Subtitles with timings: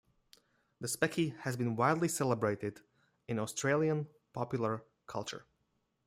[0.79, 2.81] The specky has been widely celebrated
[3.27, 5.45] in Australian popular culture.